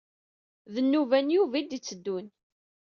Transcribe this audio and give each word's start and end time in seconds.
D 0.73 0.75
nnuba 0.81 1.17
n 1.19 1.33
Yuba 1.35 1.55
ay 1.57 1.65
d-yetteddun. 1.65 2.25